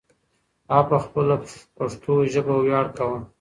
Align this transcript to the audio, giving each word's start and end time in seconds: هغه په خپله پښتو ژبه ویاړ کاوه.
هغه 0.71 0.81
په 0.89 0.97
خپله 1.03 1.35
پښتو 1.77 2.13
ژبه 2.33 2.55
ویاړ 2.59 2.85
کاوه. 2.97 3.19